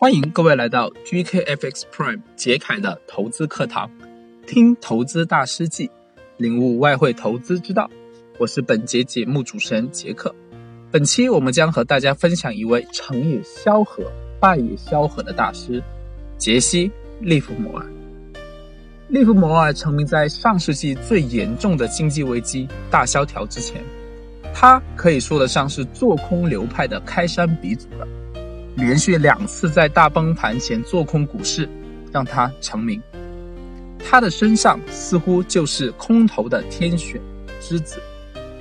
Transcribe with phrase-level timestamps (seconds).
[0.00, 3.90] 欢迎各位来到 GKFX Prime 杰凯的投资课堂，
[4.46, 5.90] 听投资大师记，
[6.36, 7.90] 领悟外汇投资之道。
[8.38, 10.32] 我是本节节目主持人杰克。
[10.92, 14.04] 本期我们将和大家分享一位成也萧何，
[14.38, 15.82] 败也萧何的大师——
[16.38, 16.88] 杰西·
[17.20, 17.84] 利弗摩尔。
[19.08, 23.82] 利弗摩尔成名在上世纪最严重的经济危机大萧条之前，
[24.54, 28.06] 他可以说得上是做空流派的开山鼻祖了。
[28.76, 31.68] 连续两次在大崩盘前做空股市，
[32.12, 33.02] 让他成名。
[33.98, 37.20] 他的身上似乎就是空头的天选
[37.60, 38.00] 之子，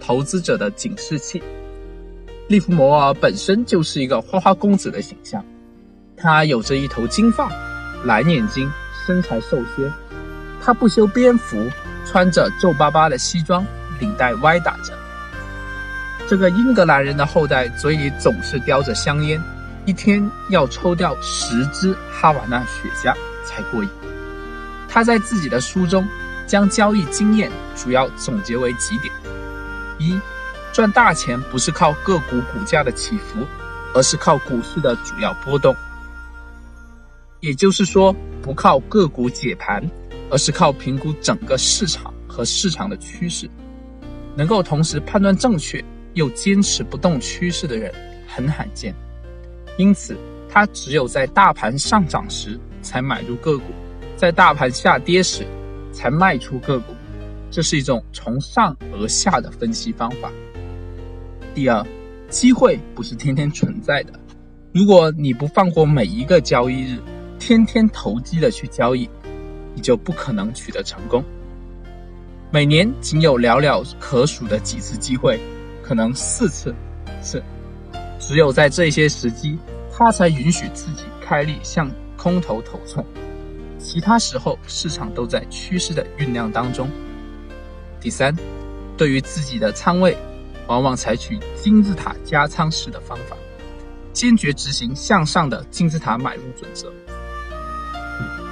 [0.00, 1.42] 投资者的警示器。
[2.48, 5.44] 利弗摩尔本身就是一个花花公子的形象，
[6.16, 7.48] 他有着一头金发，
[8.04, 8.68] 蓝眼睛，
[9.06, 9.90] 身材瘦削。
[10.60, 11.64] 他不修边幅，
[12.04, 13.64] 穿着皱巴巴的西装，
[14.00, 14.92] 领带歪打着。
[16.28, 19.40] 这个英格兰人的后代嘴里总是叼着香烟。
[19.86, 23.14] 一天要抽掉十支哈瓦那雪茄
[23.44, 23.90] 才过瘾。
[24.88, 26.06] 他在自己的书中
[26.46, 29.12] 将交易经验主要总结为几点：
[29.98, 30.20] 一、
[30.72, 33.46] 赚大钱不是靠个股股价的起伏，
[33.94, 35.74] 而是靠股市的主要波动。
[37.40, 39.82] 也就是说，不靠个股解盘，
[40.30, 43.48] 而是靠评估整个市场和市场的趋势。
[44.36, 45.84] 能够同时判断正确
[46.14, 47.92] 又坚持不动趋势的人
[48.26, 48.94] 很罕见。
[49.80, 50.14] 因此，
[50.46, 53.64] 他只有在大盘上涨时才买入个股，
[54.14, 55.46] 在大盘下跌时
[55.90, 56.94] 才卖出个股。
[57.50, 60.30] 这是一种从上而下的分析方法。
[61.54, 61.82] 第二，
[62.28, 64.12] 机会不是天天存在的。
[64.70, 66.98] 如果你不放过每一个交易日，
[67.38, 69.08] 天天投机的去交易，
[69.74, 71.24] 你就不可能取得成功。
[72.50, 75.40] 每年仅有寥寥可数的几次机会，
[75.82, 76.74] 可能四次
[77.22, 77.42] 是。
[78.20, 79.58] 只有在这些时机，
[80.00, 83.04] 他才允许自己开立向空头头冲，
[83.78, 86.88] 其他时候市场都在趋势的酝酿当中。
[88.00, 88.34] 第三，
[88.96, 90.16] 对于自己的仓位，
[90.66, 93.36] 往往采取金字塔加仓式的方法，
[94.10, 96.90] 坚决执行向上的金字塔买入准则。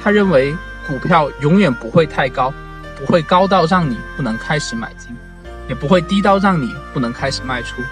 [0.00, 0.54] 他认为
[0.86, 2.54] 股票永远不会太高，
[2.96, 5.10] 不会高到让你不能开始买进，
[5.68, 7.82] 也不会低到让你不能开始卖出。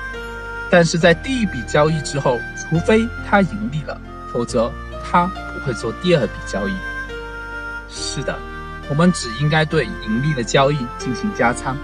[0.71, 4.01] 但是在第一笔交易之后，除非他盈利了，
[4.33, 4.71] 否则
[5.05, 6.73] 他不会做第二笔交易。
[7.89, 8.39] 是的，
[8.89, 11.77] 我们只应该对盈利的交易进行加仓。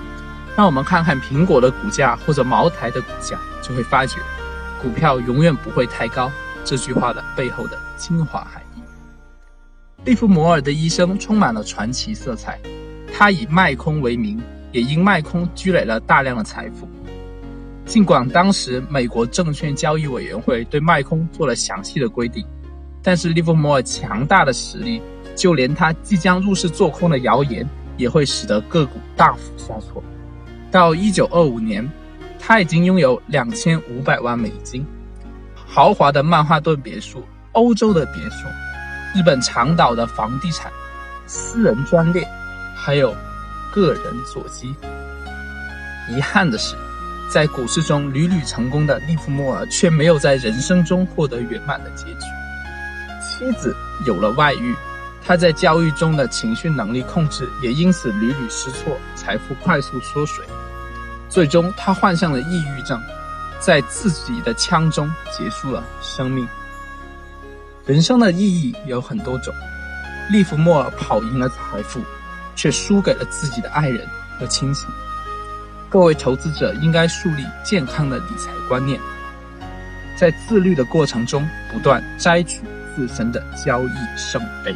[0.57, 4.21] 让我们看看苹果的股价或者茅台的股价，就会发觉，
[4.81, 6.31] 股票永远不会太高
[6.65, 8.81] 这句话的背后的精华含义。
[10.05, 12.59] 利弗摩尔的一生充满了传奇色彩，
[13.13, 14.41] 他以卖空为名，
[14.73, 16.89] 也因卖空积累了大量的财富。
[17.87, 22.45] 尽管当时美国证券交易委员会对卖空做了详细的规定，
[23.01, 25.01] 但是利弗莫尔强大的实力，
[25.37, 30.03] 就连他即将入市做空的谣言，也会使得个股大幅下挫。
[30.71, 31.89] 到一九二五年，
[32.41, 34.85] 他已经拥有两千五百万美金，
[35.55, 38.49] 豪华的曼哈顿别墅、欧洲的别墅、
[39.15, 40.73] 日本长岛的房地产、
[41.27, 42.27] 私人专列，
[42.75, 43.15] 还有
[43.73, 44.03] 个人
[44.35, 44.75] 座机。
[46.11, 46.75] 遗憾的是。
[47.29, 52.27] 在股市中屡屡成功的利弗莫尔，却没有在人生中获得圆满的结局。
[53.21, 53.75] 妻子
[54.07, 54.75] 有了外遇，
[55.25, 60.45] 他在交易中的情绪能力控制也因此屡屡失措，财富快速缩水。
[61.29, 63.03] 最终，他患上了抑郁症，
[63.59, 66.47] 在自己的枪中结束了生命。
[67.85, 69.53] 人生的意义有很多种，
[70.31, 72.01] 利弗莫尔跑赢了财富，
[72.55, 74.09] 却输给了自己的爱人
[74.39, 74.89] 和亲情。
[75.89, 79.01] 各位投资者应该树立健康的理财观念，
[80.17, 82.61] 在自律的过程中不断摘取
[82.95, 84.75] 自身的交易圣杯。